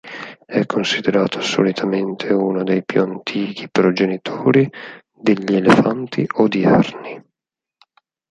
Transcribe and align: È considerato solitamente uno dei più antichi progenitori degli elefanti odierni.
È 0.47 0.65
considerato 0.65 1.41
solitamente 1.41 2.33
uno 2.33 2.63
dei 2.63 2.83
più 2.83 3.03
antichi 3.03 3.69
progenitori 3.69 4.67
degli 5.13 5.53
elefanti 5.53 6.25
odierni. 6.37 7.23